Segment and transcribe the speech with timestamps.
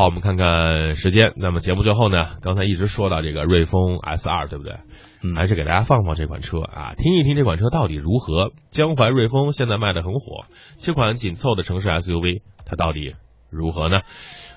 [0.00, 1.34] 好，我们看看时间。
[1.36, 4.76] 那么节目最后呢，刚才一直说到这个瑞风 S 二，对不对？
[5.22, 8.50] 嗯还是给大家放放这款车啊，听一听这款车到底如何。
[8.70, 10.46] 江淮瑞风现在卖的很火，
[10.78, 13.14] 这款紧凑的城市 SUV，它到底
[13.50, 14.00] 如何呢？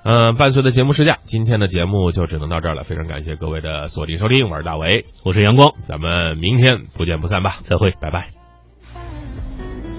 [0.05, 2.85] 嗯、伴随的节目试驾，今天的节目就只能到这儿了。
[2.85, 7.91] 非常感谢各位的锁定收听，我是大为，我是阳光，咱们明天不见不散吧，再会。
[7.99, 8.42] 拜拜。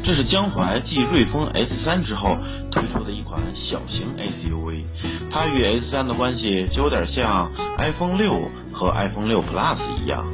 [0.05, 2.37] 这是江淮继瑞风 S 3之后
[2.70, 4.84] 推出的一款小型 SUV，
[5.30, 10.27] 它与 S 3的关系就有点像 iPhone 6和 iPhone 6 Plus 一样。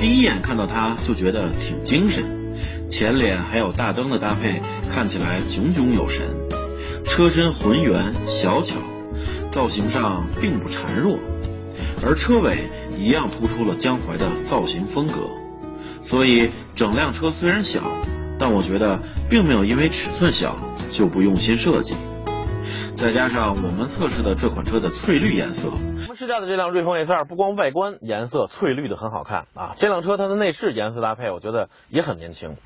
[0.00, 2.24] 第一眼看到它就觉得挺精神，
[2.88, 4.62] 前脸还有大灯的搭配
[4.94, 6.24] 看起来炯炯有神，
[7.04, 8.76] 车身浑圆小巧，
[9.50, 11.18] 造型上并不孱弱。
[12.02, 15.22] 而车尾一样突出了江淮的造型风格，
[16.04, 17.80] 所以整辆车虽然小，
[18.38, 18.98] 但我觉得
[19.30, 20.54] 并没有因为尺寸小
[20.92, 21.94] 就不用心设计。
[22.98, 32.56] 再加上我们测试的这款车的翠绿颜色，我们试驾的这辆瑞风 S 2不光外观颜色翠绿的很好看啊，这辆车它的内饰颜色搭配我觉得也很年轻，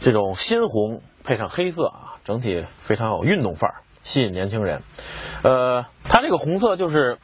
[0.00, 4.82] 这种鲜红配上黑色啊，整体非常有运动范儿，吸引年轻人。
[5.44, 7.18] 呃，它这个红色就是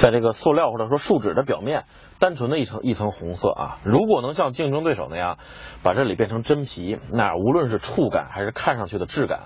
[0.00, 1.84] 在这个塑料或者说树脂的表面，
[2.18, 3.78] 单纯的一层一层红色啊。
[3.82, 5.38] 如果能像竞争对手那样
[5.82, 9.40] 把这里变成真皮，那无论是触感还是看上去的质感，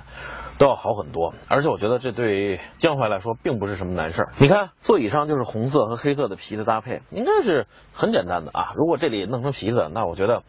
[0.58, 1.33] 都要好很多。
[1.48, 4.33] 而且我觉得这对江淮来说并不是什么难事儿。
[4.39, 8.73] 你看座椅上就是红色和黑色的皮的搭配，应该是很简单的啊。
[8.77, 10.42] 如果这里弄成皮子，那我觉得，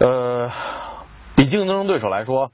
[0.00, 0.50] 呃，
[1.34, 2.50] 比竞争对手来说，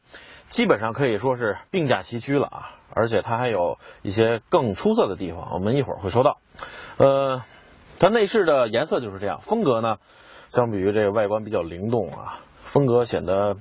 [0.50, 2.70] 基本上可以说是并驾齐驱了啊。
[2.92, 6.38] 而且它还有一些更出色的地方，我们一会儿会说到。
[6.96, 7.42] 呃，
[7.98, 9.96] 它内饰的颜色就是这样，风格呢，
[10.48, 13.56] 相比于这个外观比较灵动啊，风格显得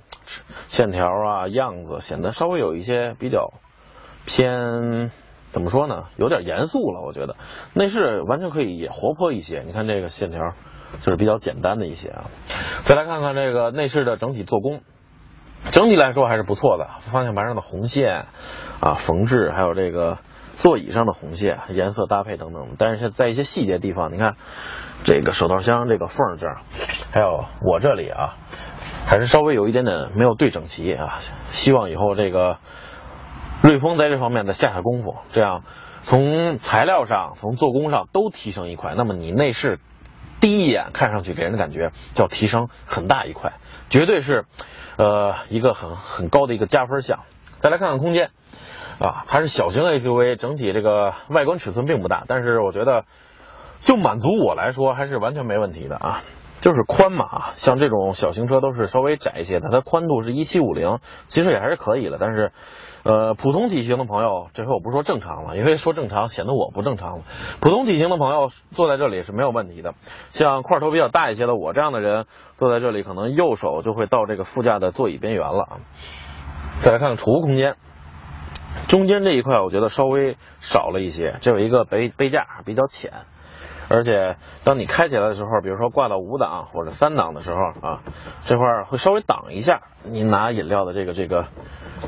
[0.67, 3.53] 线条啊样子显得稍微有一些比较
[4.25, 5.11] 偏。
[5.51, 6.05] 怎么说呢？
[6.17, 7.35] 有点严肃了，我觉得
[7.75, 9.61] 内饰完全可以也活泼一些。
[9.67, 10.55] 你看这个线条
[11.01, 12.25] 就是比较简单的一些啊。
[12.85, 14.81] 再来看看这个内饰的整体做工，
[15.71, 16.87] 整体来说还是不错的。
[17.11, 18.25] 方向盘上的红线
[18.79, 20.17] 啊缝制，还有这个
[20.57, 22.75] 座椅上的红线颜色搭配等等。
[22.77, 24.35] 但是在一些细节地方，你看
[25.03, 26.61] 这个手套箱这个缝这儿，
[27.11, 28.35] 还有我这里啊，
[29.05, 31.19] 还是稍微有一点点没有对整齐啊。
[31.51, 32.57] 希望以后这个。
[33.61, 35.63] 瑞风在这方面再下下功夫，这样
[36.03, 39.79] 从材料上、从做工上都提升一块，那么你内饰
[40.43, 43.53] 第一眼看上去给人的感觉叫提升很大一块，
[43.89, 44.43] 绝对是
[44.97, 47.21] 呃一个很很高的一个加分项。
[47.61, 48.29] 再来看看空间
[48.99, 53.05] 啊，它是小型 SUV，整体这个外观尺寸并不大，但是我觉得
[53.79, 56.23] 就满足我来说还是完全没问题的啊。
[56.63, 62.17] 就是宽嘛，像这种小型车都是稍微窄一些的，它宽度是一七五零，其实也还是可以的。
[62.17, 62.53] 但是，
[63.03, 67.25] 呃，普通体型的朋友，这回我不说正常了，因为说正常显得我不正常了。
[67.59, 69.93] 普通体型的朋友坐在这里是没有问题的。
[70.29, 75.81] 像块头比较大一些的我这样的人坐在这里，可能右手就会到这个副驾的座椅边缘了。
[76.81, 77.75] 再来看看储物空间，
[78.87, 83.11] 中间这一块我觉得稍微少了一些，这有一个杯杯架比较浅。
[83.93, 88.01] 而且当你开起来的时候，比如说挂到五档或者三档的时候啊，
[88.45, 91.45] 这块会稍微挡一下你拿饮料的这个这个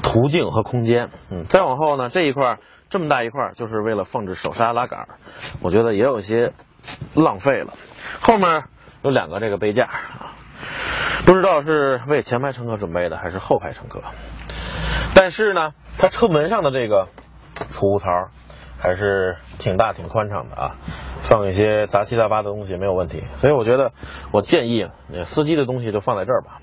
[0.01, 1.11] 途径和空间。
[1.29, 2.57] 嗯，再往后呢，这一块
[2.89, 5.07] 这么大一块就是为了放置手刹拉杆，
[5.61, 6.53] 我觉得也有些
[7.13, 7.75] 浪费了。
[8.19, 8.63] 后面
[9.03, 10.33] 有两个这个杯架啊，
[11.27, 14.01] 不知道是为前排乘客准备的还是后排乘客。
[15.13, 17.09] 但是呢，它车门上的这个
[17.69, 18.09] 储物槽
[18.79, 20.75] 还是挺大挺宽敞的啊。
[21.29, 23.91] 放一些杂七杂八的东西没有问题，所以我觉得
[24.31, 24.87] 我建议
[25.25, 26.61] 司机的东西就放在这儿吧，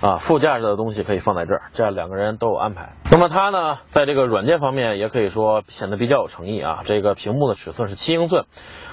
[0.00, 2.90] 啊，副驾驶的东西可以放在这儿，这样两个人都有安排。
[3.10, 6.82] 那么它呢，在这个软件方面也可以说显得比较有诚意啊。
[6.84, 8.46] 这个屏幕的尺寸是七英寸，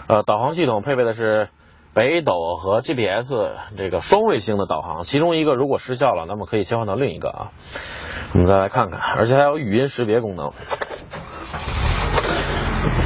[0.08, 1.50] 呃，导航系统配备的是
[1.94, 3.34] 北斗和 GPS
[3.76, 7.52] 这个双卫星的导航，其中一个如果失效了，那么可以切换到另一个啊。
[8.34, 10.52] 我们再来看看，而且还有语音识别功能。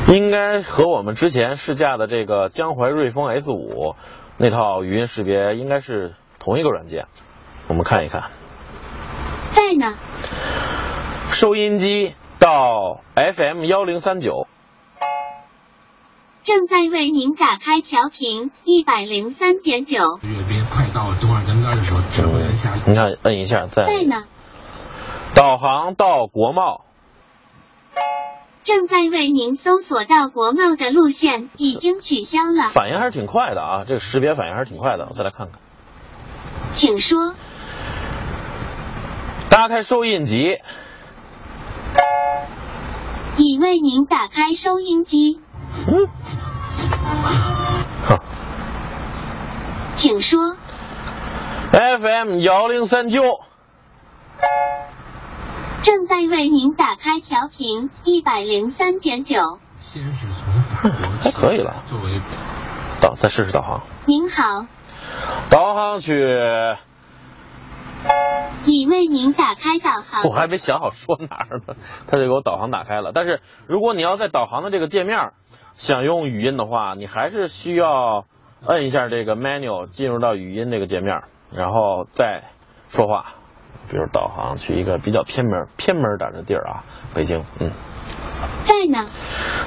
[0.07, 3.95] 应该和我们之前试驾的这个江淮瑞风 S 五
[4.37, 7.05] 那套语音识别应该是同一个软件。
[7.67, 8.23] 我们看一看，
[9.55, 9.95] 在呢。
[11.31, 14.47] 收音机到 FM 幺零三九，
[16.43, 20.19] 正在为您打开调频一百零三点九。
[20.23, 24.25] 阅兵快到多少人杆的时候，指挥人下你看摁一下在在呢。
[25.33, 26.81] 导航到国贸。
[28.63, 35.07] 正在为您搜索到国贸的路线已经取消了，反应还是挺快的啊，这个识别反应还是挺快的。
[35.09, 35.59] 我再来看看，
[36.75, 37.33] 请说。
[39.49, 40.59] 打开收音机，
[43.37, 45.41] 已为您打开收音机，
[45.87, 46.07] 嗯，
[48.05, 48.17] 好
[49.97, 50.55] 请说。
[51.73, 53.41] ，FM 幺零三九，
[55.83, 59.57] 正在为您打开调频一百零三点九。
[59.79, 62.21] 先是从法国还可以了作为
[63.01, 64.67] 导再试试导航，您好，
[65.49, 66.13] 导航去，
[68.65, 70.23] 已为您打开导航。
[70.23, 71.75] 我还没想好说哪儿呢，
[72.07, 73.11] 他就给我导航打开了。
[73.11, 75.31] 但是如果你要在导航的这个界面
[75.73, 78.25] 想用语音的话，你还是需要
[78.67, 82.43] 摁一下这个 menu 进入到语音这个界面，然后再
[82.89, 83.33] 说话。
[83.89, 86.83] 比如导航去一个比较偏门偏门点的地儿啊，
[87.13, 87.71] 北京，嗯，
[88.65, 89.09] 在呢，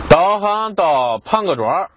[0.09, 1.89] 导航到潘各庄，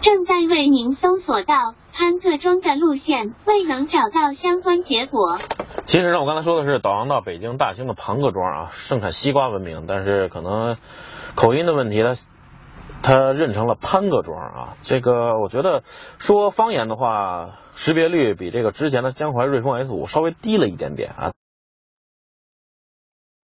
[0.00, 5.38] 正在为您搜索到潘各庄的路线，未能找到相关结果。
[5.86, 10.76] 其实呢，我刚才说的是导航到北京大兴的庞各庄啊，盛产西瓜闻名，但是可能
[11.34, 12.14] 口音的问题，它
[13.02, 14.76] 他认成了潘各庄啊。
[14.84, 15.82] 这个我觉得
[16.18, 21.32] 说方言的话，识别率比这个之前的江淮瑞风 S 五稍微低了一点点啊。